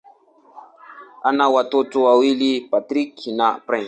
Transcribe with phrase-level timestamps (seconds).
[1.23, 3.79] Ana watoto wawili: Patrick na Prince.